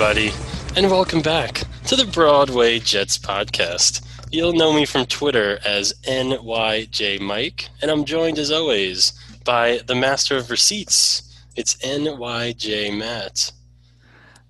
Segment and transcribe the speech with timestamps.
[0.00, 0.30] Everybody,
[0.76, 4.06] and welcome back to the Broadway Jets podcast.
[4.30, 9.12] You'll know me from Twitter as NYJ Mike, and I'm joined as always
[9.44, 11.44] by the master of receipts.
[11.56, 13.50] It's NYJ Matt.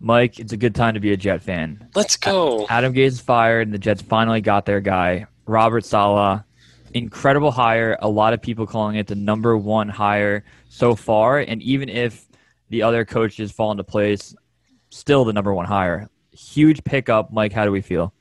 [0.01, 1.89] Mike, it's a good time to be a Jet fan.
[1.95, 2.67] Let's go.
[2.69, 6.43] Adam Gase is fired, and the Jets finally got their guy, Robert Saleh.
[6.93, 7.97] Incredible hire.
[8.03, 11.39] A lot of people calling it the number one hire so far.
[11.39, 12.29] And even if
[12.69, 14.35] the other coaches fall into place,
[14.91, 16.09] still the number one hire.
[16.33, 17.33] Huge pickup.
[17.33, 18.13] Mike, how do we feel?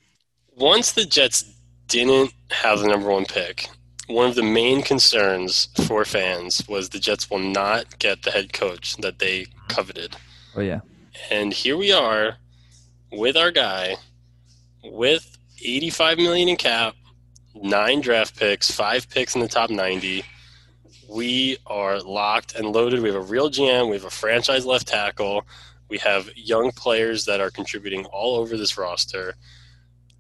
[0.55, 1.53] Once the Jets
[1.87, 3.69] didn't have the number one pick,
[4.07, 8.53] one of the main concerns for fans was the Jets will not get the head
[8.53, 10.15] coach that they coveted.
[10.55, 10.79] Oh, yeah.
[11.29, 12.37] And here we are
[13.11, 13.95] with our guy
[14.83, 16.95] with 85 million in cap,
[17.55, 20.23] nine draft picks, five picks in the top 90
[21.09, 23.01] we are locked and loaded.
[23.01, 23.89] We have a real GM.
[23.89, 25.45] We have a franchise left tackle.
[25.89, 29.35] We have young players that are contributing all over this roster.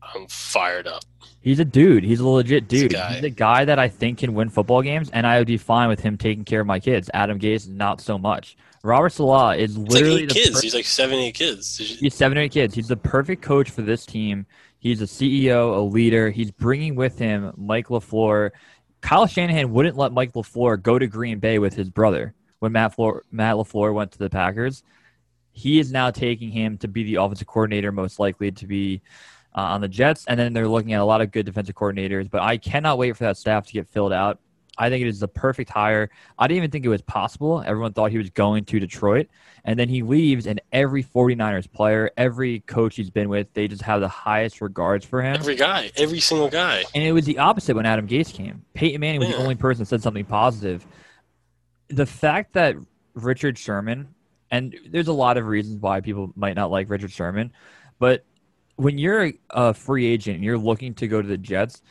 [0.01, 1.03] I'm fired up.
[1.41, 2.03] He's a dude.
[2.03, 2.91] He's a legit dude.
[2.91, 5.47] He's a, He's a guy that I think can win football games, and I would
[5.47, 7.09] be fine with him taking care of my kids.
[7.13, 8.57] Adam Gase, not so much.
[8.83, 10.51] Robert Saleh is literally like kids.
[10.51, 11.77] Per- he's like seven, eight kids.
[11.77, 12.73] He's seven, eight kids.
[12.73, 14.45] He's the perfect coach for this team.
[14.79, 16.29] He's a CEO, a leader.
[16.29, 18.51] He's bringing with him Mike LaFleur
[19.01, 22.95] Kyle Shanahan wouldn't let Mike LaFleur go to Green Bay with his brother when Matt,
[22.95, 24.83] Floor, Matt LaFleur went to the Packers.
[25.57, 29.01] He is now taking him to be the offensive coordinator, most likely to be
[29.55, 30.23] uh, on the Jets.
[30.27, 32.29] And then they're looking at a lot of good defensive coordinators.
[32.29, 34.39] But I cannot wait for that staff to get filled out.
[34.77, 36.11] I think it is the perfect hire.
[36.37, 37.63] I didn't even think it was possible.
[37.65, 39.29] Everyone thought he was going to Detroit.
[39.65, 43.81] And then he leaves, and every 49ers player, every coach he's been with, they just
[43.81, 45.37] have the highest regards for him.
[45.37, 46.83] Every guy, every single guy.
[46.93, 48.63] And it was the opposite when Adam Gase came.
[48.75, 49.37] Peyton Manning was yeah.
[49.37, 50.85] the only person that said something positive.
[51.87, 52.75] The fact that
[53.15, 54.13] Richard Sherman,
[54.51, 57.51] and there's a lot of reasons why people might not like Richard Sherman,
[57.99, 58.25] but
[58.75, 61.81] when you're a free agent and you're looking to go to the Jets,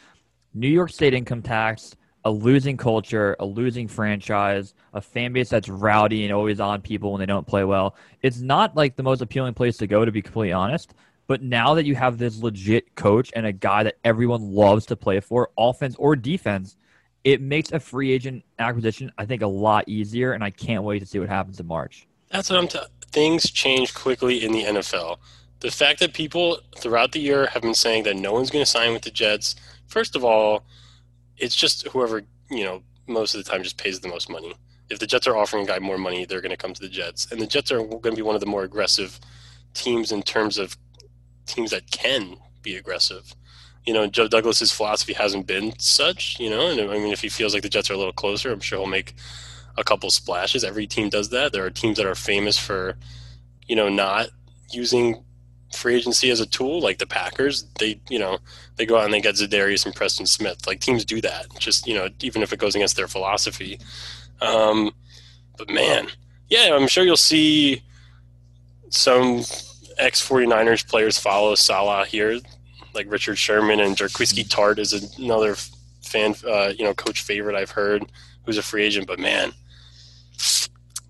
[0.54, 1.94] New York State income tax–
[2.26, 7.12] a losing culture, a losing franchise, a fan base that's rowdy and always on people
[7.12, 7.94] when they don't play well.
[8.20, 10.92] It's not like the most appealing place to go, to be completely honest.
[11.28, 14.96] But now that you have this legit coach and a guy that everyone loves to
[14.96, 16.76] play for, offense or defense,
[17.22, 20.32] it makes a free agent acquisition, I think, a lot easier.
[20.32, 22.08] And I can't wait to see what happens in March.
[22.30, 22.68] That's what I'm.
[23.10, 25.18] Things change quickly in the NFL.
[25.60, 28.70] The fact that people throughout the year have been saying that no one's going to
[28.70, 29.56] sign with the Jets.
[29.86, 30.64] First of all,
[31.38, 34.54] it's just whoever you know most of the time just pays the most money.
[34.90, 36.88] If the Jets are offering a guy more money, they're going to come to the
[36.88, 39.18] Jets, and the Jets are going to be one of the more aggressive
[39.74, 40.76] teams in terms of
[41.46, 43.34] teams that can be aggressive.
[43.84, 46.38] You know, Joe Douglas's philosophy hasn't been such.
[46.40, 48.52] You know, and I mean, if he feels like the Jets are a little closer,
[48.52, 49.14] I'm sure he'll make
[49.78, 50.64] a couple splashes.
[50.64, 51.52] Every team does that.
[51.52, 52.96] There are teams that are famous for,
[53.66, 54.28] you know, not
[54.70, 55.22] using
[55.74, 58.38] free agency as a tool, like the Packers, they you know
[58.76, 60.66] they go out and they get Za'Darius and Preston Smith.
[60.66, 63.78] Like teams do that, just you know even if it goes against their philosophy.
[64.40, 64.92] Um,
[65.56, 66.08] but man,
[66.48, 67.82] yeah, I'm sure you'll see
[68.90, 69.42] some
[69.98, 72.38] ex 49ers players follow Saleh here,
[72.94, 75.56] like Richard Sherman and Jaquiski Tartt is another
[76.02, 78.04] fan, uh, you know, coach favorite I've heard
[78.44, 79.06] who's a free agent.
[79.06, 79.52] But man,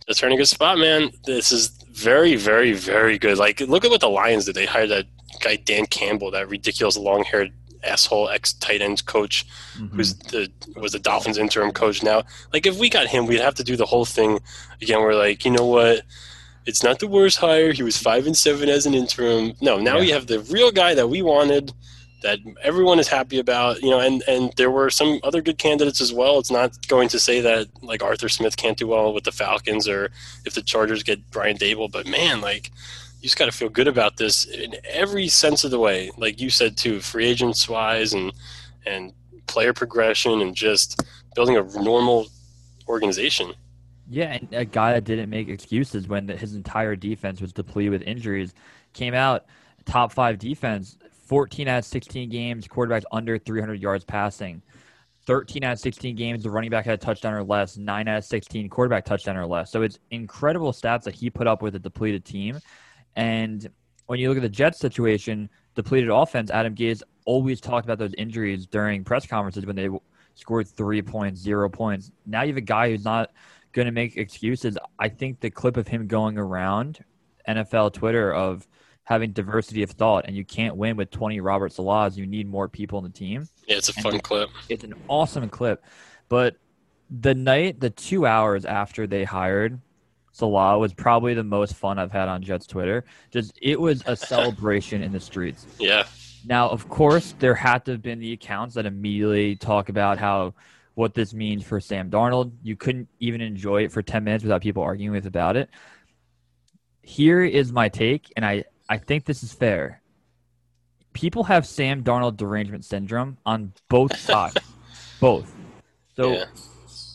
[0.06, 1.10] it's turning a good spot, man.
[1.24, 3.38] This is very, very, very good.
[3.38, 4.54] Like, look at what the Lions did.
[4.54, 5.06] They hired that
[5.40, 7.52] guy Dan Campbell, that ridiculous long-haired
[7.82, 9.46] asshole ex tight end coach,
[9.76, 9.96] mm-hmm.
[9.96, 12.22] who's the was the Dolphins interim coach now.
[12.52, 14.40] Like, if we got him, we'd have to do the whole thing
[14.80, 15.00] again.
[15.00, 16.02] We're like, you know what?
[16.66, 17.72] It's not the worst hire.
[17.72, 19.54] He was five and seven as an interim.
[19.60, 20.00] No, now yeah.
[20.00, 21.72] we have the real guy that we wanted
[22.26, 26.00] that everyone is happy about, you know, and, and there were some other good candidates
[26.00, 26.40] as well.
[26.40, 29.86] It's not going to say that like Arthur Smith can't do well with the Falcons
[29.86, 30.10] or
[30.44, 32.72] if the Chargers get Brian Daboll, but man, like
[33.20, 36.10] you just got to feel good about this in every sense of the way.
[36.16, 38.32] Like you said too, free agents wise and
[38.84, 39.12] and
[39.46, 41.00] player progression and just
[41.36, 42.26] building a normal
[42.88, 43.52] organization.
[44.08, 48.02] Yeah, and a guy that didn't make excuses when his entire defense was depleted with
[48.02, 48.52] injuries
[48.94, 49.46] came out
[49.84, 50.96] top five defense
[51.26, 54.62] 14 out of 16 games, quarterbacks under 300 yards passing.
[55.26, 57.76] 13 out of 16 games, the running back had a touchdown or less.
[57.76, 59.72] 9 out of 16, quarterback touchdown or less.
[59.72, 62.60] So it's incredible stats that he put up with a depleted team.
[63.16, 63.68] And
[64.06, 68.14] when you look at the Jets situation, depleted offense, Adam Gase always talked about those
[68.16, 69.88] injuries during press conferences when they
[70.36, 72.12] scored three points, zero points.
[72.24, 73.32] Now you have a guy who's not
[73.72, 74.78] going to make excuses.
[75.00, 77.04] I think the clip of him going around
[77.48, 78.64] NFL Twitter of–
[79.06, 82.16] having diversity of thought, and you can't win with 20 Robert Salehs.
[82.16, 83.48] You need more people in the team.
[83.66, 84.50] Yeah, it's a fun clip.
[84.68, 85.82] It's an awesome clip.
[86.28, 86.56] But
[87.08, 89.80] the night, the two hours after they hired
[90.36, 93.06] Saleh was probably the most fun I've had on Jets Twitter.
[93.30, 95.66] Just it was a celebration in the streets.
[95.78, 96.04] Yeah.
[96.44, 100.52] Now, of course, there had to have been the accounts that immediately talk about how
[100.94, 102.52] what this means for Sam Darnold.
[102.62, 105.70] You couldn't even enjoy it for 10 minutes without people arguing with about it.
[107.00, 110.02] Here is my take, and I, I think this is fair.
[111.12, 114.56] People have Sam Darnold derangement syndrome on both sides.
[115.20, 115.52] both.
[116.14, 116.44] So Yeah.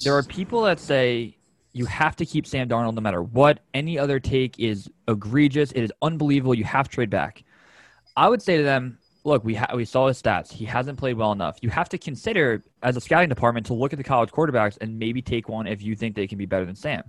[0.04, 1.38] there are people that say
[1.74, 3.60] you have to keep Sam Darnold no matter what.
[3.74, 5.72] Any other take is egregious.
[5.72, 6.54] It is unbelievable.
[6.56, 7.44] You have to trade back.
[8.18, 10.52] I would say to them, look, we ha- we saw his stats.
[10.52, 11.58] He hasn't played well enough.
[11.62, 14.98] You have to consider as a scouting department to look at the college quarterbacks and
[15.00, 17.04] maybe take one if you think they can be better than Sam.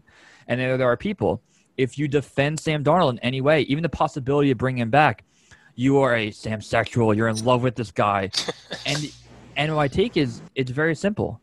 [0.47, 1.43] And then there are people.
[1.77, 5.25] If you defend Sam Darnold in any way, even the possibility of bringing him back,
[5.75, 7.15] you are a Sam sexual.
[7.15, 8.31] You're in love with this guy.
[8.87, 9.13] and
[9.57, 11.41] and my take is it's very simple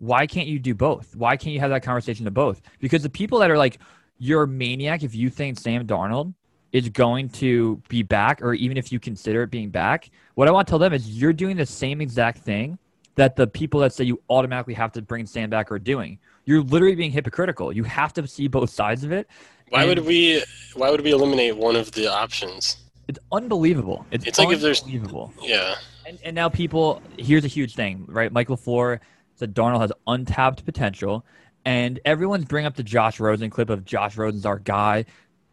[0.00, 1.14] why can't you do both?
[1.14, 2.62] Why can't you have that conversation to both?
[2.80, 3.78] Because the people that are like,
[4.18, 6.34] you're a maniac if you think Sam Darnold
[6.72, 10.50] is going to be back, or even if you consider it being back, what I
[10.50, 12.78] want to tell them is you're doing the same exact thing
[13.16, 16.18] that the people that say you automatically have to bring Sam back are doing.
[16.50, 17.72] You're literally being hypocritical.
[17.72, 19.28] You have to see both sides of it.
[19.68, 20.42] Why would we?
[20.74, 22.76] Why would we eliminate one of the options?
[23.06, 24.04] It's unbelievable.
[24.10, 25.32] It's, It's like if there's- unbelievable.
[25.40, 25.76] Yeah.
[26.06, 28.32] And, and now people, here's a huge thing, right?
[28.32, 28.98] Michael LaFleur
[29.36, 31.24] said Darnold has untapped potential,
[31.64, 35.04] and everyone's bringing up the Josh Rosen clip of Josh Rosen's our guy.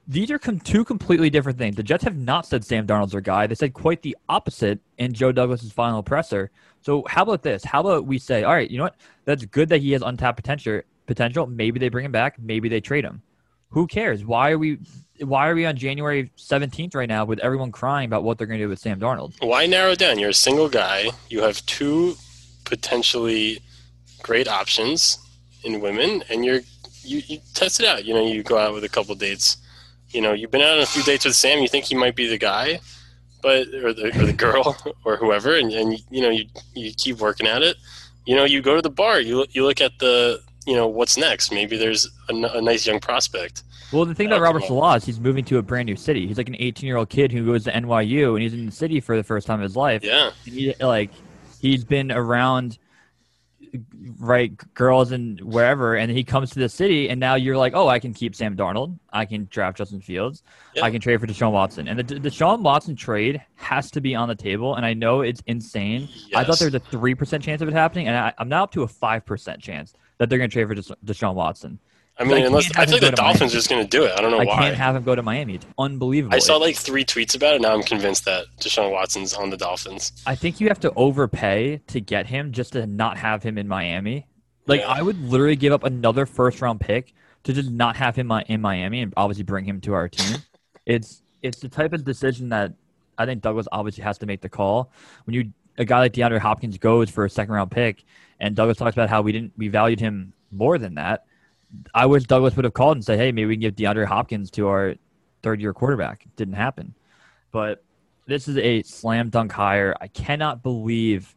[0.07, 1.75] These are com- two completely different things.
[1.75, 3.45] The Jets have not said Sam Darnold's our guy.
[3.45, 6.50] They said quite the opposite in Joe Douglas's final presser.
[6.81, 7.63] So how about this?
[7.63, 8.95] How about we say, all right, you know what?
[9.25, 10.81] That's good that he has untapped potential.
[11.07, 11.45] Potential.
[11.48, 12.38] Maybe they bring him back.
[12.39, 13.21] Maybe they trade him.
[13.69, 14.24] Who cares?
[14.24, 14.80] Why are we?
[15.19, 18.60] Why are we on January seventeenth right now with everyone crying about what they're going
[18.60, 19.33] to do with Sam Darnold?
[19.42, 20.19] Why narrow down?
[20.19, 21.10] You're a single guy.
[21.30, 22.15] You have two
[22.63, 23.60] potentially
[24.21, 25.19] great options
[25.63, 26.62] in women, and you're
[27.03, 28.06] you, you test it out.
[28.06, 29.57] You know, you go out with a couple dates.
[30.12, 31.59] You know, you've been out on a few dates with Sam.
[31.59, 32.80] You think he might be the guy,
[33.42, 36.45] but or the, or the girl or whoever, and, and you know you
[36.75, 37.77] you keep working at it.
[38.25, 39.19] You know, you go to the bar.
[39.19, 41.51] You look- you look at the you know what's next.
[41.51, 43.63] Maybe there's a nice young prospect.
[43.94, 44.63] Well, the thing about Robert.
[44.63, 46.27] Saleh is he's moving to a brand new city.
[46.27, 48.71] He's like an 18 year old kid who goes to NYU and he's in the
[48.71, 50.03] city for the first time in his life.
[50.03, 51.10] Yeah, And he, like
[51.62, 52.77] he's been around
[54.19, 57.87] right girls and wherever, and he comes to the city, and now you're like, oh,
[57.87, 60.43] I can keep Sam Darnold, I can draft Justin Fields,
[60.75, 60.83] Yeah.
[60.83, 64.27] I can trade for Deshaun Watson, and the Deshaun Watson trade has to be on
[64.27, 64.75] the table.
[64.75, 66.07] And I know it's insane.
[66.35, 66.59] I thought Yes.
[66.59, 68.83] there was a three percent chance of it happening, and I, I'm now up to
[68.83, 71.79] a five percent chance that they're going to trade for Desha- Deshaun Watson.
[72.19, 73.33] I I mean, unless I think the go to Miami.
[73.33, 74.11] Dolphins are just going to do it.
[74.17, 74.53] I don't know I why.
[74.53, 75.55] I can't have him go to Miami.
[75.55, 76.35] It's unbelievable.
[76.35, 77.61] I saw like three tweets about it.
[77.61, 80.11] Now I'm convinced that Deshaun Watson's on the Dolphins.
[80.25, 83.67] I think you have to overpay to get him just to not have him in
[83.67, 84.25] Miami.
[84.65, 84.87] Like Yeah.
[84.89, 88.61] I would literally give up another first round pick to just not have him in
[88.61, 90.39] Miami and obviously bring him to our team.
[90.87, 92.73] it's it's the type of decision that
[93.17, 94.91] I think Douglas obviously has to make the call.
[95.25, 98.03] When you a guy like DeAndre Hopkins goes for a second round pick,
[98.39, 101.26] and Douglas talks about how we didn't we valued him more than that.
[101.93, 104.50] I wish Douglas would have called and said, "Hey, maybe we can give DeAndre Hopkins
[104.51, 104.95] to our
[105.43, 106.93] third year quarterback." It didn't happen,
[107.51, 107.83] but
[108.25, 109.95] this is a slam dunk hire.
[110.01, 111.36] I cannot believe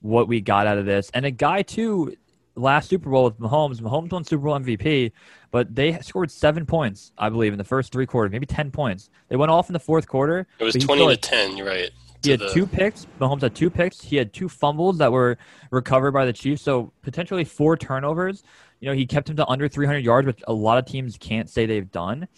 [0.00, 1.10] what we got out of this.
[1.14, 2.16] And a guy too,
[2.54, 3.80] last Super Bowl with Mahomes.
[3.80, 5.12] Mahomes won Super Bowl MVP,
[5.50, 9.10] but they scored seven points, I believe, in the first three quarters, maybe ten points.
[9.28, 10.46] They went off in the fourth quarter.
[10.58, 11.56] It was twenty to ten.
[11.56, 11.90] You're right.
[12.24, 13.06] He had the- two picks.
[13.20, 14.00] Mahomes had two picks.
[14.00, 15.38] He had two fumbles that were
[15.70, 16.62] recovered by the Chiefs.
[16.62, 18.42] So potentially four turnovers.
[18.80, 21.50] You know, he kept him to under 300 yards, which a lot of teams can't
[21.50, 22.28] say they've done.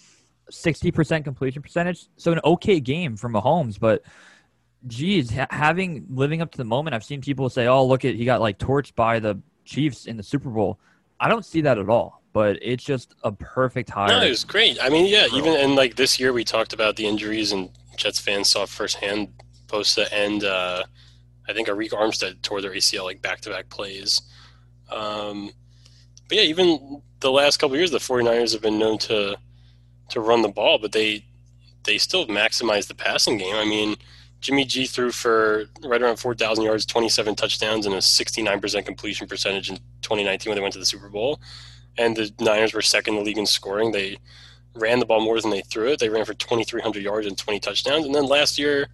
[0.50, 2.06] 60% completion percentage.
[2.16, 4.02] So an okay game for Mahomes, but
[4.86, 8.14] geez, ha- having living up to the moment, I've seen people say, "Oh, look at
[8.14, 10.80] he got like torched by the Chiefs in the Super Bowl."
[11.18, 12.22] I don't see that at all.
[12.32, 14.08] But it's just a perfect hire.
[14.08, 14.78] No, it was great.
[14.80, 18.20] I mean, yeah, even and like this year we talked about the injuries and Jets
[18.20, 19.32] fans saw firsthand
[19.66, 20.84] Bosa and uh,
[21.48, 24.22] I think Arik Armstead tore their ACL like back to back plays.
[24.90, 25.50] Um,
[26.30, 29.36] but yeah, even the last couple years, the 49ers have been known to
[30.10, 31.24] to run the ball, but they
[31.82, 33.56] they still maximize the passing game.
[33.56, 33.96] I mean,
[34.40, 39.70] Jimmy G threw for right around 4,000 yards, 27 touchdowns, and a 69% completion percentage
[39.70, 41.40] in 2019 when they went to the Super Bowl.
[41.98, 43.90] And the Niners were second in the league in scoring.
[43.90, 44.18] They
[44.74, 45.98] ran the ball more than they threw it.
[45.98, 48.06] They ran for 2,300 yards and 20 touchdowns.
[48.06, 48.86] And then last year,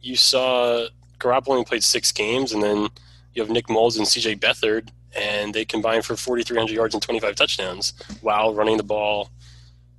[0.00, 0.86] you saw
[1.18, 2.88] Garoppolo only played six games, and then
[3.34, 4.36] you have Nick Mullens and C.J.
[4.36, 9.30] Beathard, and they combined for 4,300 yards and 25 touchdowns while running the ball,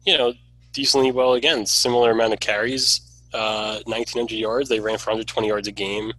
[0.06, 0.34] you know,
[0.74, 1.66] decently well again.
[1.66, 3.02] Similar amount of carries,
[3.34, 4.70] uh, 1,900 yards.
[4.70, 6.14] They ran for 120 yards a game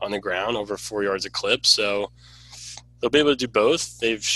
[0.00, 1.66] on the ground, over four yards a clip.
[1.66, 2.10] So
[3.00, 3.98] they'll be able to do both.
[3.98, 4.26] They've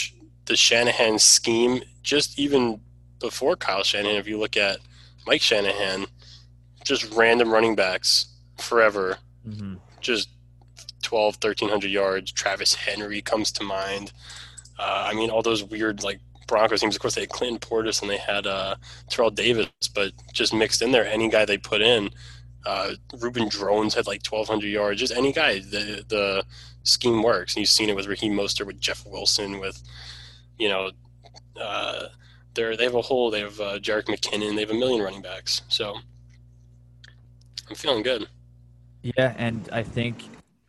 [0.46, 2.80] the Shanahan scheme just even
[3.20, 4.78] before Kyle Shanahan, if you look at
[5.26, 6.06] Mike Shanahan,
[6.84, 8.26] just random running backs
[8.58, 9.74] forever, mm-hmm.
[10.00, 10.28] just
[11.10, 12.30] 12, 1300 yards.
[12.30, 14.12] Travis Henry comes to mind.
[14.78, 16.94] Uh, I mean, all those weird like Broncos teams.
[16.94, 18.76] Of course, they had Clinton Portis and they had uh,
[19.08, 22.10] Terrell Davis, but just mixed in there, any guy they put in.
[22.64, 25.00] Uh, Reuben Droughns had like 1,200 yards.
[25.00, 26.44] Just any guy, the the
[26.84, 27.56] scheme works.
[27.56, 29.82] And you've seen it with Raheem Mostert, with Jeff Wilson, with
[30.60, 30.92] you know,
[31.60, 32.04] uh,
[32.54, 33.32] they they have a whole.
[33.32, 34.54] They have uh, Jerick McKinnon.
[34.54, 35.62] They have a million running backs.
[35.66, 35.96] So
[37.68, 38.28] I'm feeling good.
[39.02, 40.22] Yeah, and I think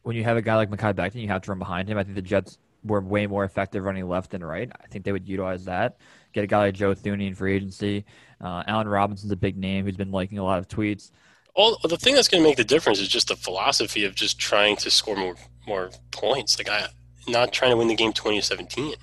[0.04, 1.98] when you have a guy like Mekhi Becton, you have to run behind him.
[1.98, 4.72] I think the Jets were way more effective running left than right.
[4.82, 5.98] I think they would utilize that.
[6.34, 8.06] Get a guy like Joe Thuney in free agency.
[8.40, 11.12] Uh, Allen Robinson's a big name who's been liking a lot of tweets.
[11.54, 14.40] All the thing that's going to make the difference is just the philosophy of just
[14.40, 15.36] trying to score more
[15.68, 16.58] more points.
[16.58, 16.88] Like I,
[17.28, 18.96] not trying to win the game 2017,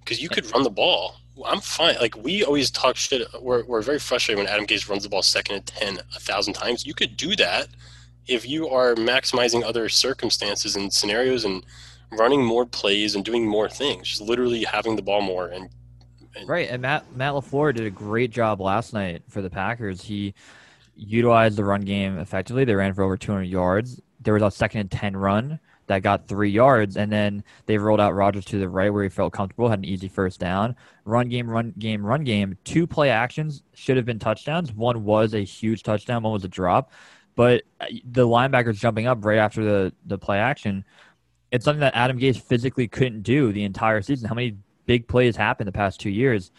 [0.00, 1.16] because you could run the ball.
[1.44, 1.96] I'm fine.
[1.98, 3.26] Like we always talk shit.
[3.40, 6.52] We're we're very frustrated when Adam Gase runs the ball second and ten a thousand
[6.52, 6.84] times.
[6.84, 7.68] You could do that
[8.26, 11.64] if you are maximizing other circumstances and scenarios and
[12.12, 15.68] running more plays and doing more things, just literally having the ball more and,
[16.36, 16.68] and right.
[16.70, 20.02] And Matt Matt LaFleur did a great job last night for the Packers.
[20.02, 20.34] He
[20.94, 22.64] utilized the run game effectively.
[22.64, 24.00] They ran for over 200 yards.
[24.20, 25.58] There was a second and 10 run
[25.90, 29.08] that got three yards, and then they rolled out Rodgers to the right where he
[29.08, 30.76] felt comfortable, had an easy first down.
[31.04, 32.56] Run game, run game, run game.
[32.62, 34.72] Two play actions should have been touchdowns.
[34.72, 36.92] One was a huge touchdown, one was a drop.
[37.40, 40.84] But uh, the linebackers jumping up right after the, the play action
[41.50, 44.28] it's something that Adam Gase physically couldn't do the entire season.
[44.28, 44.56] How many
[44.86, 46.52] big plays happened the past two years?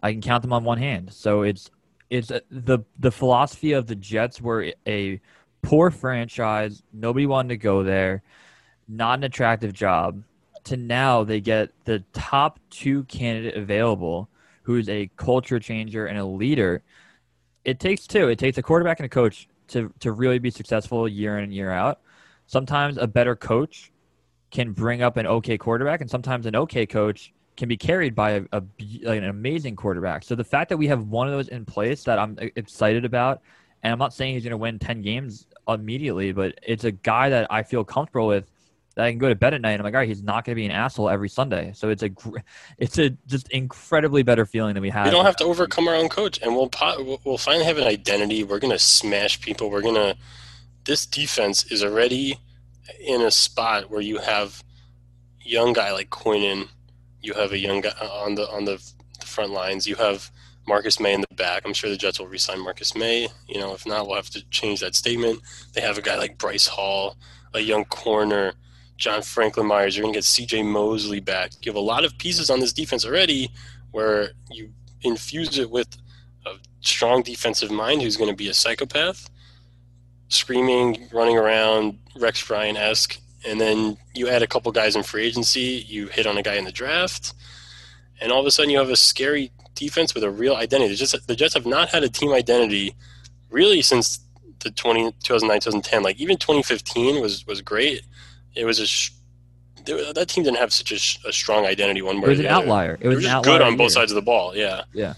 [0.00, 1.12] I can count them on one hand.
[1.12, 1.70] So it's
[2.10, 5.20] it's uh, the the philosophy of the Jets were a
[5.62, 6.82] poor franchise.
[6.92, 8.22] Nobody wanted to go there.
[8.88, 10.22] Not an attractive job.
[10.64, 14.28] To now they get the top two candidate available,
[14.62, 16.82] who's a culture changer and a leader.
[17.64, 18.28] It takes two.
[18.28, 21.54] It takes a quarterback and a coach to to really be successful year in and
[21.54, 22.00] year out.
[22.46, 23.92] Sometimes a better coach
[24.50, 28.30] can bring up an okay quarterback, and sometimes an okay coach can be carried by
[28.30, 28.62] a, a
[29.02, 30.22] like an amazing quarterback.
[30.22, 33.42] So the fact that we have one of those in place that I'm excited about,
[33.82, 37.28] and I'm not saying he's going to win ten games immediately, but it's a guy
[37.28, 38.50] that I feel comfortable with.
[38.98, 39.70] That I can go to bed at night.
[39.70, 41.70] And I'm like, all right, he's not going to be an asshole every Sunday.
[41.72, 42.10] So it's a,
[42.78, 45.06] it's a just incredibly better feeling than we have.
[45.06, 46.68] We don't have to overcome our own coach, and we'll
[47.24, 48.42] we'll finally have an identity.
[48.42, 49.70] We're going to smash people.
[49.70, 50.16] We're going to.
[50.84, 52.40] This defense is already
[52.98, 54.64] in a spot where you have
[55.40, 56.68] young guy like Quinnen,
[57.22, 58.82] you have a young guy uh, on the on the
[59.24, 60.28] front lines, you have
[60.66, 61.62] Marcus Maye in the back.
[61.64, 63.28] I'm sure the Jets will resign Marcus Maye.
[63.46, 65.40] You know, if not, we'll have to change that statement.
[65.72, 67.16] They have a guy like Bryce Hall,
[67.54, 68.54] a young corner,
[68.98, 69.96] John Franklin Myers.
[69.96, 70.64] You're going to get C.J.
[70.64, 71.52] Mosley back.
[71.62, 73.50] You have a lot of pieces on this defense already,
[73.92, 75.88] where you infuse it with
[76.44, 79.30] a strong defensive mind who's going to be a psychopath
[80.28, 85.24] screaming, running around, Rex Ryan esque, and then you add a couple guys in free
[85.24, 87.34] agency, you hit on a guy in the draft,
[88.20, 90.94] and all of a sudden you have a scary defense with a real identity.
[90.94, 92.94] Jets, the Jets have not had a team identity
[93.50, 94.20] really since
[94.60, 96.02] the 20, 2009, 2010.
[96.02, 98.02] Like even 2015 was was great.
[98.58, 99.12] It was a sh-
[99.84, 102.26] that team didn't have such a, a strong identity one way.
[102.26, 102.64] It was an other.
[102.64, 102.98] outlier.
[103.00, 104.54] It was just good on both sides of the ball.
[104.54, 104.82] Yeah.
[104.92, 105.14] Yeah.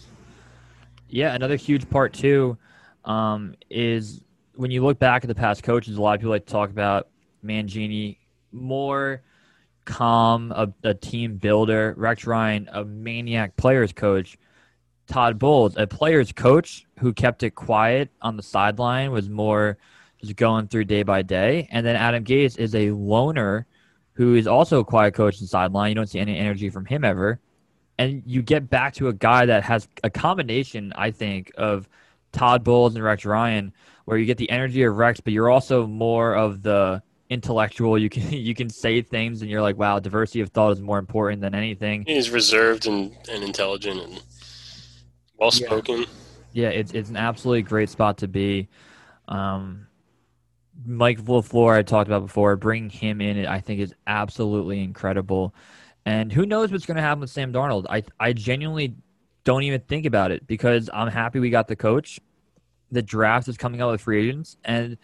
[1.08, 1.34] Yeah.
[1.34, 2.56] Another huge part too
[3.04, 4.20] um, is
[4.54, 6.70] when you look back at the past coaches, a lot of people like to talk
[6.70, 7.08] about
[7.44, 8.18] Mangini
[8.52, 9.22] more
[9.86, 11.94] calm, a, a team builder.
[11.96, 14.38] Rex Ryan, a maniac players coach.
[15.06, 19.76] Todd Bowles, a players coach who kept it quiet on the sideline, was more
[20.20, 21.68] just going through day by day.
[21.70, 23.66] And then Adam Gase is a loner
[24.12, 25.90] who is also a quiet coach the sideline.
[25.90, 27.40] You don't see any energy from him ever.
[27.98, 31.88] And you get back to a guy that has a combination, I think, of
[32.32, 33.72] Todd Bowles and Rex Ryan–
[34.10, 37.96] where you get the energy of Rex, but you're also more of the intellectual.
[37.96, 40.98] You can you can say things, and you're like, wow, diversity of thought is more
[40.98, 42.04] important than anything.
[42.08, 44.20] He's reserved and, and intelligent and
[45.38, 46.00] well spoken.
[46.00, 46.06] Yeah.
[46.52, 48.68] yeah, it's it's an absolutely great spot to be.
[49.28, 49.86] Um,
[50.84, 55.54] Mike LaFleur, I talked about before, bringing him in, I think is absolutely incredible.
[56.06, 57.86] And who knows what's going to happen with Sam Darnold?
[57.90, 58.94] I I genuinely
[59.44, 62.20] don't even think about it because I'm happy we got the coach
[62.90, 64.56] the draft is coming out with free agents.
[64.64, 64.96] And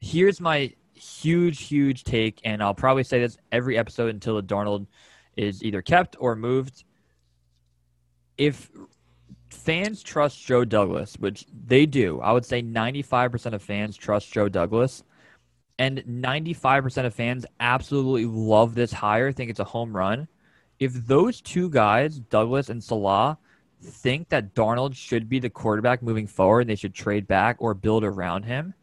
[0.00, 4.86] here's my huge, huge take, and I'll probably say this every episode until the Darnold
[5.36, 6.84] is either kept or moved.
[8.36, 8.70] If
[9.50, 14.48] fans trust Joe Douglas, which they do, I would say 95% of fans trust Joe
[14.48, 15.02] Douglas,
[15.78, 20.28] and 95% of fans absolutely love this hire, think it's a home run.
[20.78, 23.36] If those two guys, Douglas and Saleh,
[23.82, 27.74] think that Darnold should be the quarterback moving forward and they should trade back or
[27.74, 28.74] build around him,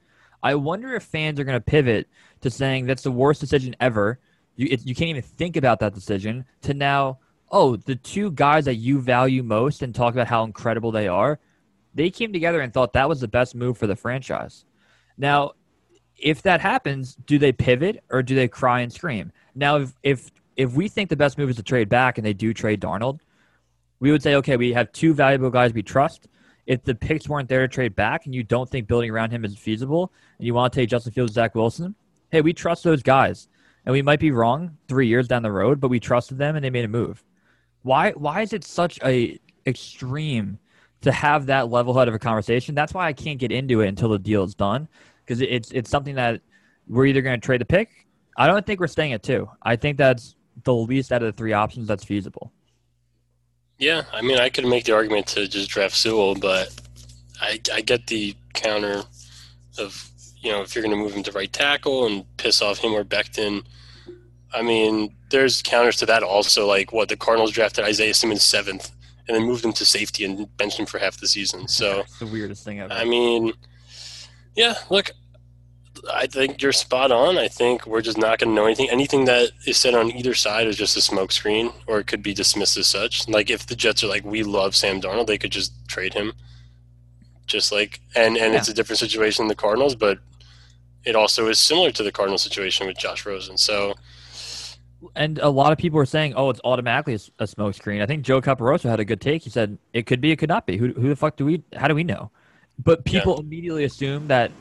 [0.42, 2.08] I wonder if fans are going to pivot
[2.42, 4.20] to saying that's the worst decision ever.
[4.56, 7.20] You, it, you can't even think about that decision to now,
[7.52, 11.40] oh, the two guys that you value most and talk about how incredible they are,
[11.94, 14.66] they came together and thought that was the best move for the franchise.
[15.18, 15.54] Now,
[16.18, 19.32] if that happens, do they pivot or do they cry and scream?
[19.54, 22.34] Now, if, if if we think the best move is to trade back and they
[22.34, 23.20] do trade Darnold,
[24.00, 26.28] we would say, okay, we have two valuable guys we trust.
[26.66, 29.46] If the picks weren't there to trade back and you don't think building around him
[29.46, 31.94] is feasible and you want to take Justin Fields, Zach Wilson,
[32.32, 33.48] hey, we trust those guys.
[33.86, 36.66] And we might be wrong three years down the road, but we trusted them and
[36.66, 37.24] they made a move.
[37.84, 40.58] Why why is it such a extreme
[41.02, 42.74] to have that level head of a conversation?
[42.74, 44.88] That's why I can't get into it until the deal is done.
[45.26, 46.42] Because it's it's something that
[46.88, 47.90] we're either going to trade the pick.
[48.38, 49.50] I don't think we're staying at two.
[49.62, 52.52] I think that's the least out of the three options that's feasible.
[53.78, 56.74] Yeah, I mean, I could make the argument to just draft Sewell, but
[57.42, 59.04] I, I get the counter
[59.78, 62.78] of, you know, if you're going to move him to right tackle and piss off
[62.78, 63.64] him or Becton.
[64.54, 66.66] I mean, there's counters to that also.
[66.66, 68.92] Like, what, the Cardinals drafted Isaiah Simmons seventh
[69.28, 71.68] and then moved him to safety and benched him for half the season.
[71.68, 72.94] So, That's the weirdest thing ever.
[72.94, 73.52] I mean,
[74.56, 75.12] yeah, look,
[76.12, 77.38] I think you're spot on.
[77.38, 78.90] I think we're just not going to know anything.
[78.90, 82.34] Anything that is said on either side is just a smokescreen, or it could be
[82.34, 83.28] dismissed as such.
[83.28, 86.34] Like if the Jets are like, we love Sam Darnold, they could just trade him.
[87.48, 88.60] Just like, and and yeah.
[88.60, 90.20] it's a different situation than the Cardinals, but
[91.06, 93.58] it also is similar to the Cardinal situation with Josh Rosen.
[93.58, 93.94] So,
[95.16, 98.42] and a lot of people are saying, "Oh, it's automatically a, smokescreen." I think Joe
[98.42, 99.44] Caporoso had a good take.
[99.44, 100.78] He said, "It could be, it could not be.
[100.78, 101.64] Who, who the fuck do we?
[101.76, 102.32] How do we know?"
[102.78, 103.42] But people yeah.
[103.42, 104.52] immediately assume that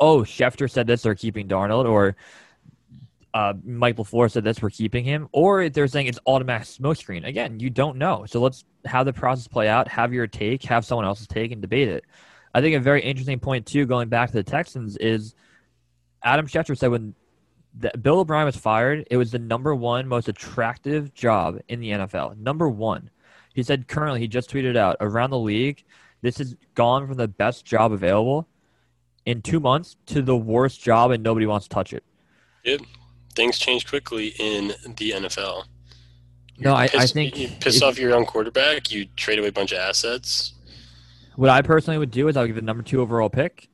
[0.00, 2.16] oh, Schefter said this, they're keeping Darnold, or
[3.32, 7.26] uh, Mike LaFleur said this, we're keeping him, or they're saying it's automatic smokescreen.
[7.26, 8.24] Again, you don't know.
[8.26, 11.60] So let's have the process play out, have your take, have someone else's take, and
[11.62, 12.04] debate it.
[12.54, 15.34] I think a very interesting point, too, going back to the Texans, is
[16.22, 17.14] Adam Schefter said when
[17.76, 21.90] the, Bill O'Brien was fired, it was the number one most attractive job in the
[21.90, 22.36] NFL.
[22.38, 23.10] Number one.
[23.54, 25.84] He said currently, he just tweeted out around the league,
[26.24, 28.48] this has gone from the best job available
[29.26, 32.02] in two months to the worst job and nobody wants to touch it.
[32.64, 32.80] Yep.
[33.34, 35.64] Things change quickly in the NFL.
[36.56, 39.52] No, I, piss, I, think you piss off your young quarterback, you trade away a
[39.52, 40.54] bunch of assets.
[41.36, 43.68] What I personally would do is I would give the number two overall pick.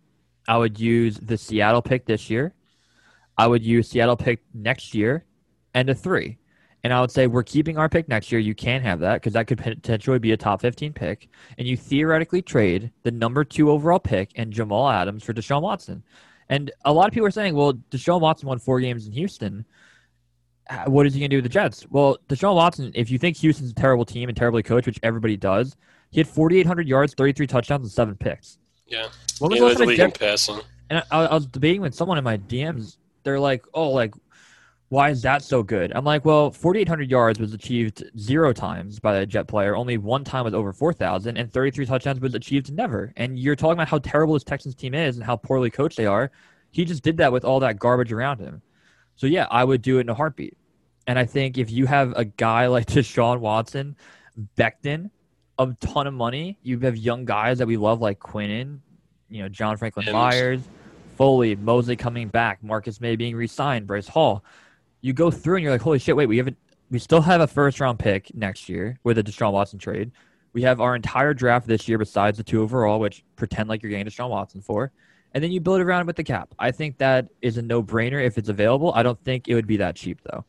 [0.49, 2.53] I would use the Seattle pick this year.
[3.39, 5.25] I would use Seattle pick next year
[5.73, 6.39] and a three.
[6.83, 8.41] And I would say we're keeping our pick next year.
[8.41, 11.29] You can't have that because that could potentially be a top 15 pick.
[11.59, 16.03] And you theoretically trade the number two overall pick and Jamal Adams for Deshaun Watson.
[16.49, 19.65] And a lot of people are saying, well, Deshaun Watson won four games in Houston.
[20.69, 21.87] Uh, what is he going to do with the Jets?
[21.91, 25.37] Well, Deshaun Watson, if you think Houston's a terrible team and terribly coached, which everybody
[25.37, 25.77] does,
[26.11, 28.59] he had 4,800 yards, 33 touchdowns, and seven picks.
[28.87, 29.09] Yeah.
[29.39, 30.61] When was yeah, the league passing.
[30.91, 32.97] And I, I was debating with someone in my DMs.
[33.23, 34.15] They're like, oh, like,
[34.91, 35.93] why is that so good?
[35.95, 39.77] I'm like, well, 4,800 yards was achieved zero times by a Jet player.
[39.77, 43.13] Only one time was over 4,000, and 33 touchdowns was achieved never.
[43.17, 46.07] And you're talking about how terrible this Texans team is and how poorly coached they
[46.07, 46.33] are.
[46.73, 48.63] He just did that with all that garbage around him.
[49.15, 50.57] So, yeah, I would do it in a heartbeat.
[51.07, 53.95] And I think if you have a guy like Deshaun Watson,
[54.57, 55.11] Becton,
[55.61, 58.81] a ton of money, you have young guys that we love like Quinnen,
[59.29, 60.63] you know, John Franklin Myers,
[61.17, 64.43] Foley, Mosley coming back, Marcus Maye being re signed, Bryce Hall
[65.01, 66.57] you go through and you're like, holy shit, wait, we haven't
[66.91, 70.11] we still have a first round pick next year with a Deshaun Watson trade.
[70.53, 73.91] We have our entire draft this year besides the two overall, which pretend like you're
[73.91, 74.91] getting Deshaun Watson for.
[75.33, 76.53] And then you build around with the cap.
[76.59, 78.93] I think that is a no brainer if it's available.
[78.95, 80.45] I don't think it would be that cheap though.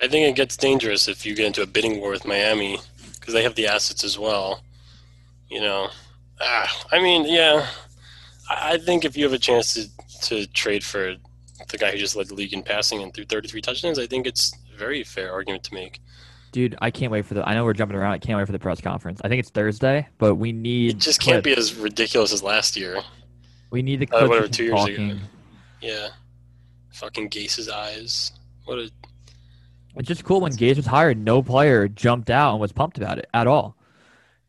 [0.00, 2.78] I think it gets dangerous if you get into a bidding war with Miami
[3.14, 4.60] because they have the assets as well.
[5.48, 5.88] You know,
[6.40, 7.68] ah, I mean, yeah,
[8.50, 9.88] I think if you have a chance to
[10.22, 11.14] to trade for
[11.68, 14.26] the guy who just led the league in passing and threw 33 touchdowns, I think
[14.26, 16.00] it's a very fair argument to make.
[16.52, 17.48] Dude, I can't wait for the.
[17.48, 18.12] I know we're jumping around.
[18.12, 19.20] I can't wait for the press conference.
[19.24, 20.90] I think it's Thursday, but we need.
[20.90, 21.32] It just clips.
[21.32, 23.00] can't be as ridiculous as last year.
[23.70, 24.24] We need the clips.
[24.24, 25.10] Uh, whatever, two years talking.
[25.10, 25.20] ago.
[25.80, 26.08] Yeah,
[26.92, 28.30] fucking Gase's eyes.
[28.66, 28.90] What a.
[29.96, 31.18] It's just cool when Gase was hired.
[31.18, 33.76] No player jumped out and was pumped about it at all.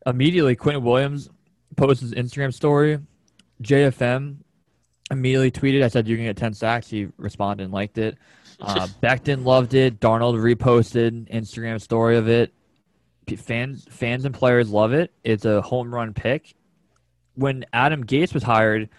[0.05, 1.29] Immediately, Quinnen Williams
[1.75, 2.99] posted his Instagram story.
[3.63, 4.37] JFM
[5.17, 5.83] immediately tweeted.
[5.83, 6.87] I said, You're going to get 10 sacks.
[6.89, 8.17] He responded and liked it.
[8.59, 9.99] Uh, Becton loved it.
[9.99, 12.53] Darnold reposted Instagram story of it.
[13.37, 15.11] Fans, fans and players love it.
[15.23, 16.53] It's a home run pick.
[17.33, 18.89] When Adam Gase was hired,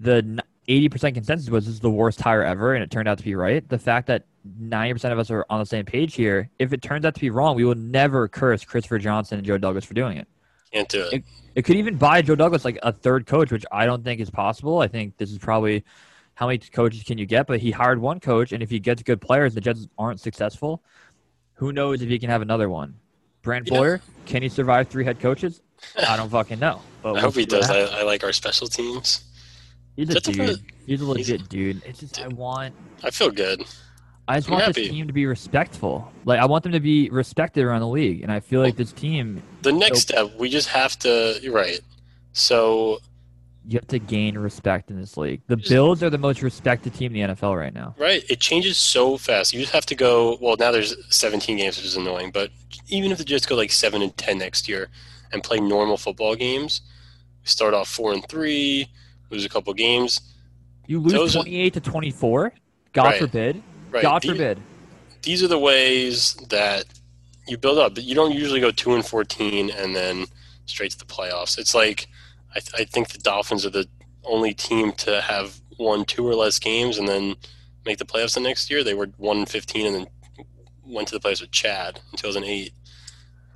[0.00, 3.24] the 80% consensus was this is the worst hire ever, and it turned out to
[3.24, 3.66] be right.
[3.68, 4.24] The fact that
[4.60, 7.30] 90% of us are on the same page here, if it turns out to be
[7.30, 10.28] wrong, we will never curse Christopher Johnson and Joe Douglas for doing it.
[10.72, 11.24] Can't do it.
[11.54, 14.30] It could even buy Joe Douglas like a third coach, which I don't think is
[14.30, 14.78] possible.
[14.80, 15.84] I think this is probably
[16.34, 17.46] how many coaches can you get?
[17.46, 20.82] But he hired one coach, and if he gets good players, the Jets aren't successful.
[21.54, 22.94] Who knows if he can have another one?
[23.44, 25.60] You know- Boyer, can he survive three head coaches?
[26.06, 26.80] I don't fucking know.
[27.02, 27.68] But I hope he does.
[27.70, 29.24] I, I like our special teams.
[29.96, 30.60] He's a dude.
[30.86, 31.82] He's a He's- legit dude.
[31.84, 33.64] It's just I want I feel good.
[34.30, 34.82] I just I'm want happy.
[34.82, 36.10] this team to be respectful.
[36.24, 38.92] Like I want them to be respected around the league, and I feel like this
[38.92, 41.38] team The next So- step, we just have to.
[41.42, 41.80] You're right.
[42.32, 42.98] So
[43.66, 45.42] you have to gain respect in this league.
[45.46, 47.94] The Just- Bills are the most respected team in the NFL right now.
[47.98, 49.52] right, it changes so fast.
[49.52, 50.38] You just have to go.
[50.40, 52.30] Well, now there's 17 games, which is annoying.
[52.30, 52.50] But
[52.88, 54.88] even if the Jets go like seven and 10 next year
[55.32, 56.80] and play normal football games,
[57.44, 58.88] start off four and three,
[59.30, 60.20] lose a couple games.
[60.86, 62.52] You lose Those are- twenty eight to twenty four.
[62.92, 63.20] God Right.
[63.20, 63.62] forbid.
[63.90, 64.02] Right.
[64.02, 64.60] God the- forbid.
[65.22, 66.84] these are the ways that
[67.46, 67.94] you build up.
[67.94, 70.26] But you don't usually go two and fourteen and then
[70.66, 71.58] straight to the playoffs.
[71.58, 72.08] It's like
[72.54, 73.88] I, th- I think the Dolphins are the
[74.24, 77.34] only team to have won two or less games and then
[77.86, 78.84] make the playoffs the next year.
[78.84, 80.06] They were one and fifteen and then
[80.84, 82.72] went to the playoffs with Chad in two thousand eight.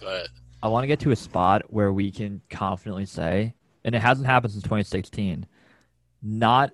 [0.01, 0.29] But
[0.63, 4.27] I want to get to a spot where we can confidently say, and it hasn't
[4.27, 5.47] happened since 2016,
[6.23, 6.73] not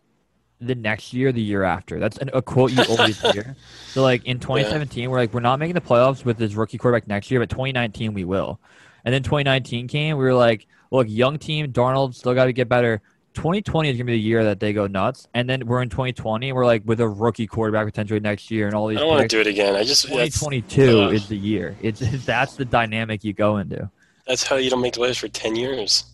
[0.61, 1.99] the next year, the year after.
[1.99, 3.57] That's an, a quote you always hear.
[3.88, 7.09] So, like in 2017, we're like, we're not making the playoffs with this rookie quarterback
[7.09, 8.61] next year, but 2019 we will.
[9.05, 12.68] And then 2019 came, we were like, look, young team, Darnold still got to get
[12.68, 13.01] better.
[13.35, 16.49] 2020 is gonna be the year that they go nuts, and then we're in 2020.
[16.49, 18.99] And we're like with a rookie quarterback potentially next year, and all these.
[18.99, 19.77] I don't want to do it again.
[19.77, 21.14] I just that's, 2022 ugh.
[21.14, 21.77] is the year.
[21.81, 23.88] It's that's the dynamic you go into.
[24.27, 26.05] that's how you don't make the playoffs for ten years.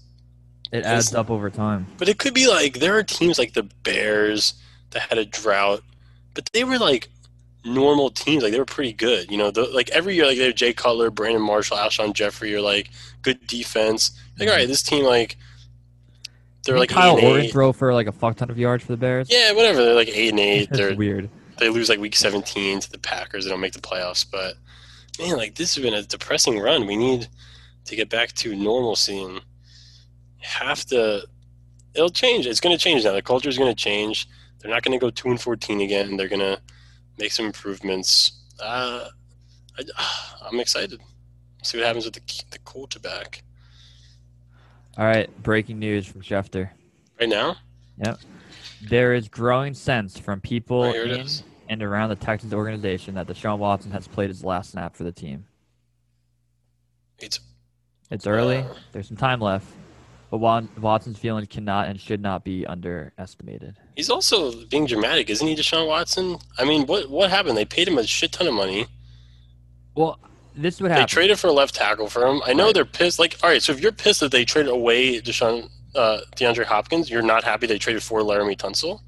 [0.72, 1.86] It adds up over time.
[1.98, 4.54] But it could be like there are teams like the Bears
[4.90, 5.82] that had a drought,
[6.34, 7.08] but they were like
[7.64, 8.42] normal teams.
[8.42, 9.30] Like they were pretty good.
[9.30, 12.54] You know, the, like every year, like they have Jay Cutler, Brandon Marshall, Alshon Jeffery
[12.54, 12.90] are like
[13.22, 14.18] good defense.
[14.38, 15.36] Like all right, this team like
[16.64, 19.28] they're like Kyle Orton throw for like a fuck ton of yards for the Bears.
[19.30, 19.84] Yeah, whatever.
[19.84, 20.68] They're like eight and eight.
[20.70, 21.30] That's They're weird.
[21.58, 23.44] they lose like week seventeen to the Packers.
[23.44, 24.26] They don't make the playoffs.
[24.28, 24.54] But
[25.20, 26.86] man, like this has been a depressing run.
[26.86, 27.28] We need
[27.84, 29.40] to get back to normalcy and
[30.46, 31.26] have to.
[31.94, 32.46] It'll change.
[32.46, 33.12] It's going to change now.
[33.12, 34.28] The culture is going to change.
[34.60, 36.16] They're not going to go two and fourteen again.
[36.16, 36.60] They're going to
[37.18, 38.32] make some improvements.
[38.60, 39.08] Uh,
[39.78, 39.82] I,
[40.50, 41.00] I'm excited.
[41.62, 43.42] See what happens with the the quarterback
[44.96, 46.70] All right, breaking news from Schefter.
[47.18, 47.56] right now.
[48.04, 48.18] Yep.
[48.88, 51.26] There is growing sense from people Right, in
[51.68, 55.10] and around the Texans organization that Deshaun Watson has played his last snap for the
[55.12, 55.46] team.
[57.18, 57.40] It's
[58.10, 58.58] It's early.
[58.58, 58.74] Uh.
[58.92, 59.66] There's some time left.
[60.38, 63.76] But Watson's feelings cannot and should not be underestimated.
[63.96, 66.38] he's also being dramatic, isn't he, Deshaun Watson?
[66.58, 67.56] I mean, what what happened?
[67.56, 68.86] They paid him a shit ton of money.
[69.94, 70.18] Well,
[70.54, 72.40] this is what They traded for a left tackle for him.
[72.46, 72.74] I know Right.
[72.74, 73.18] they're pissed.
[73.18, 77.08] Like, all right, so if you're pissed that they traded away Deshaun, uh, DeAndre Hopkins,
[77.10, 79.00] you're not happy they traded for Laremy Tunsil.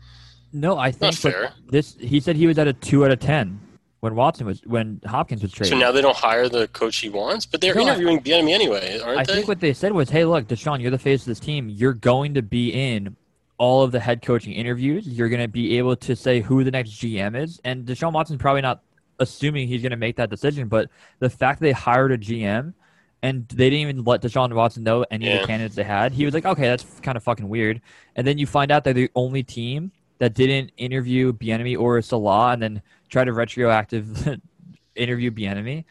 [0.52, 1.52] no, I think fair.
[1.68, 1.94] this.
[2.00, 3.60] He said he was at a two out of ten
[4.00, 5.72] when Watson was when Hopkins was traded.
[5.72, 9.00] So now they don't hire the coach he wants, but they're No, interviewing Bieniemy anyway,
[9.00, 9.32] aren't I they?
[9.32, 11.68] I think what they said was, "Hey, look, Deshaun, you're the face of this team.
[11.68, 13.16] You're going to be in
[13.58, 15.06] all of the head coaching interviews.
[15.08, 18.40] You're going to be able to say who the next GM is." And Deshaun Watson's
[18.40, 18.82] probably not
[19.18, 22.72] assuming he's going to make that decision, but the fact that they hired a GM
[23.20, 26.24] and they didn't even let Deshaun Watson know any of the candidates they had, he
[26.24, 27.80] was like, "Okay, that's kind of fucking weird."
[28.14, 32.52] And then you find out they're the only team that didn't interview Bieniemy or Saleh,
[32.52, 34.40] and then try to retroactive
[34.94, 35.84] interview Bieniemy.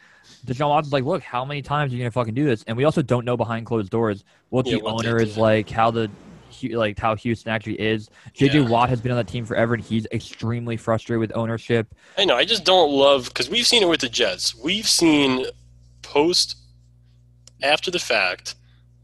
[0.46, 2.62] Deshaun Watson's like, look, how many times are you gonna fucking do this?
[2.66, 5.68] And we also don't know behind closed doors what Yeah, the what owner is like,
[5.70, 6.10] how the
[6.72, 8.08] like how Houston actually is.
[8.34, 8.68] JJ Yeah.
[8.68, 11.94] Watt has been on that team forever, and he's extremely frustrated with ownership.
[12.16, 12.36] I know.
[12.36, 14.54] I just don't love because we've seen it with the Jets.
[14.54, 15.46] We've seen
[16.02, 16.56] post
[17.62, 18.54] after the fact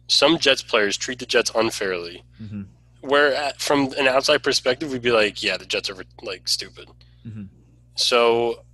[0.09, 2.23] some Jets players treat the Jets unfairly.
[2.39, 2.63] hmm
[3.01, 6.89] Where at, from an outside perspective, we'd be like, "Yeah, the Jets are like stupid."
[7.27, 7.49] Mhm.
[7.95, 8.65] So,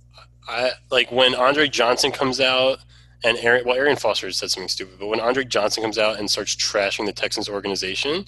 [0.47, 2.79] I like when Andre Johnson comes out
[3.23, 3.63] and Aaron.
[3.65, 7.05] Well, Arian Foster said something stupid, but when Andre Johnson comes out and starts trashing
[7.05, 8.25] the Texans organization,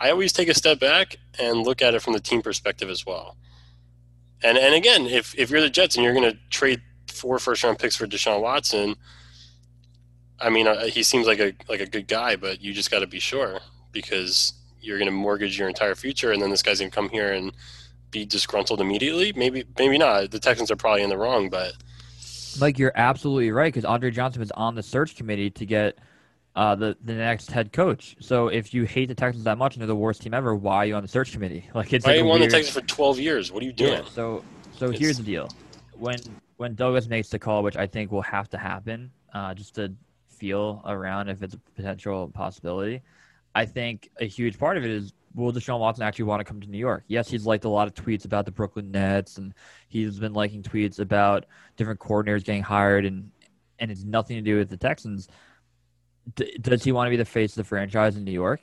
[0.00, 3.04] I always take a step back and look at it from the team perspective as
[3.04, 3.36] well.
[4.42, 7.64] And and again, if if you're the Jets and you're going to trade four first
[7.64, 8.96] round picks for Deshaun Watson,
[10.40, 13.00] I mean, uh, he seems like a like a good guy, but you just got
[13.00, 13.60] to be sure
[13.92, 17.08] because you're going to mortgage your entire future, and then this guy's going to come
[17.08, 17.52] here and
[18.14, 19.32] be disgruntled immediately.
[19.36, 20.30] Maybe maybe not.
[20.30, 21.74] The Texans are probably in the wrong, but
[22.60, 25.98] Like you're absolutely right because Andre Johnson was on the search committee to get
[26.56, 28.16] uh, the the next head coach.
[28.20, 30.76] So if you hate the Texans that much and they're the worst team ever, why
[30.76, 31.68] are you on the search committee?
[31.74, 33.52] Like it's why like you won the Texans for 12 years?
[33.52, 33.92] What are you doing?
[33.92, 34.42] Yeah, so
[34.78, 35.50] so It's- here's the deal.
[35.98, 36.18] When
[36.56, 39.92] when Douglas makes the call, which I think will have to happen, uh, just to
[40.28, 43.02] feel around if it's a potential possibility.
[43.56, 46.60] I think a huge part of it is will Deshaun Watson actually want to come
[46.60, 47.04] to New York?
[47.08, 49.52] Yes, he's liked a lot of tweets about the Brooklyn Nets, and
[49.88, 53.30] he's been liking tweets about different coordinators getting hired, and
[53.78, 55.28] and it's nothing to do with the Texans.
[56.36, 58.60] D- does he want to be the face of the franchise in New York?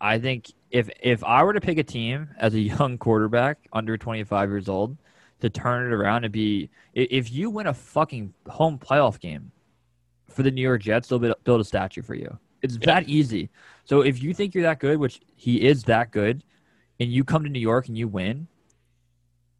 [0.00, 3.96] I think if if I were to pick a team as a young quarterback under
[3.96, 4.96] 25 years old
[5.40, 9.50] to turn it around and be if you win a fucking home playoff game
[10.28, 12.38] for the New York Jets, they'll build a statue for you.
[12.62, 12.86] It's yeah.
[12.86, 13.50] that easy.
[13.84, 16.44] So if you think you're that good, which he is that good,
[17.00, 18.46] and you come to New York and you win,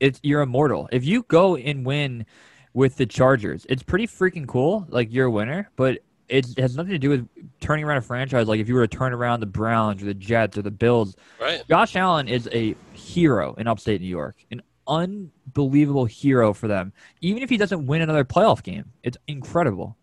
[0.01, 0.89] it's you're immortal.
[0.93, 2.27] If you go and win
[2.75, 4.87] with the Chargers, it's pretty freaking cool.
[4.89, 7.29] Like you're a winner, but it has nothing to do with
[7.61, 8.49] turning around a franchise.
[8.49, 11.17] Like if you were to turn around the Browns or the Jets or the Bills,
[11.41, 11.63] right?
[11.69, 16.93] Josh Allen is a hero in upstate New York, an unbelievable hero for them.
[17.21, 19.97] Even if he doesn't win another playoff game, it's incredible.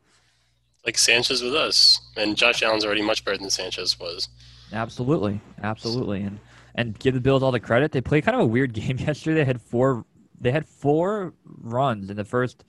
[0.85, 4.29] Like Sanchez with us, and Josh Allen's already much better than Sanchez was.
[4.71, 6.39] Absolutely, absolutely, and
[6.75, 7.91] and give the Bills all the credit.
[7.91, 9.39] They played kind of a weird game yesterday.
[9.39, 10.05] They had four
[10.39, 12.63] they had four runs in the first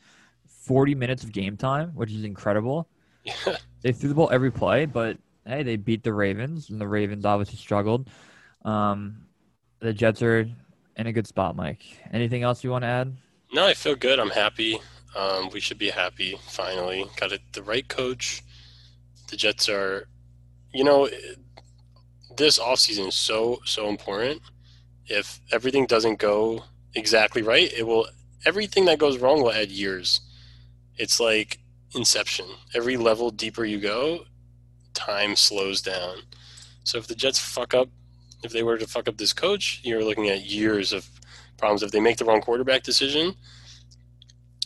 [0.49, 2.88] 40 minutes of game time, which is incredible.
[3.25, 3.35] Yeah.
[3.83, 7.25] They threw the ball every play, but hey, they beat the Ravens, and the Ravens
[7.25, 8.11] obviously struggled.
[8.62, 9.23] Um,
[9.79, 10.46] the Jets are
[10.96, 11.83] in a good spot, Mike.
[12.12, 13.16] Anything else you want to add?
[13.55, 14.18] No, I feel good.
[14.20, 14.79] I'm happy.
[15.16, 16.38] Um, we should be happy.
[16.49, 17.40] Finally, got it.
[17.53, 18.42] The right coach.
[19.29, 20.09] The Jets are,
[20.73, 21.09] you know,
[22.37, 24.42] this offseason is so so important.
[25.07, 28.07] If everything doesn't go exactly right, it will
[28.44, 30.20] everything that goes wrong will add years.
[30.96, 31.59] It's like
[31.94, 32.46] Inception.
[32.75, 34.20] Every level deeper you go,
[34.94, 36.18] time slows down.
[36.85, 37.88] So if the Jets fuck up,
[38.42, 41.09] if they were to fuck up this coach, you're looking at years of
[41.59, 41.83] problems.
[41.83, 43.35] If they make the wrong quarterback decision,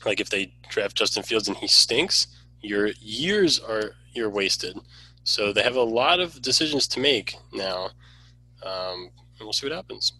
[0.07, 2.27] like if they draft Justin Fields and he stinks,
[2.61, 4.79] your years are you're wasted.
[5.25, 7.91] So they have a lot of decisions to make now,
[8.65, 10.13] um, and we'll see what happens.